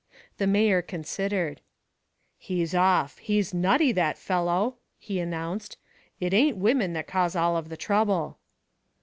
[0.39, 1.61] The mayor considered.
[2.39, 5.77] "He's off he's nutty, that fellow," he announced.
[6.19, 8.39] "It ain't women that cause all of the trouble."